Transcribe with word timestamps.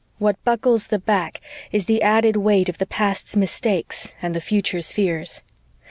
What 0.17 0.43
buckles 0.43 0.87
the 0.87 0.97
back 0.97 1.41
is 1.71 1.85
the 1.85 2.01
added 2.01 2.35
weight 2.35 2.69
of 2.69 2.79
the 2.79 2.87
past's 2.87 3.35
mistakes 3.35 4.11
and 4.19 4.33
the 4.33 4.41
future's 4.41 4.91
fears. 4.91 5.43